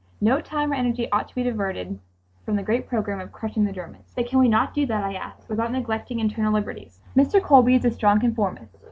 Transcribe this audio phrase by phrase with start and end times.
[0.19, 1.99] No time or energy ought to be diverted
[2.43, 5.13] from the great program of crushing the Germans." "But can we not do that," I
[5.13, 7.39] asked, "without neglecting internal liberties?" Mr.
[7.39, 8.79] Colby is a strong conformist.